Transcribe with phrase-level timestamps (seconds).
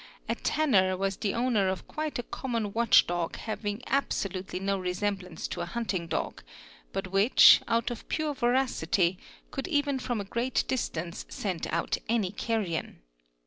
[0.27, 5.47] A tanner was the owner of quite a common watch dog having absolutely no resemblance
[5.49, 6.41] to a hunting dog
[6.91, 13.03] but which—out of pure voracity—could even from a great distance scent out any carrion.